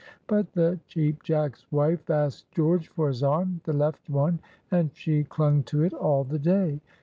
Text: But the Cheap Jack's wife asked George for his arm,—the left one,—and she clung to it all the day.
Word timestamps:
But 0.25 0.53
the 0.53 0.79
Cheap 0.87 1.21
Jack's 1.21 1.71
wife 1.71 2.09
asked 2.09 2.49
George 2.49 2.87
for 2.87 3.09
his 3.09 3.21
arm,—the 3.21 3.71
left 3.71 4.09
one,—and 4.09 4.89
she 4.95 5.25
clung 5.25 5.61
to 5.65 5.83
it 5.83 5.93
all 5.93 6.23
the 6.23 6.39
day. 6.39 6.81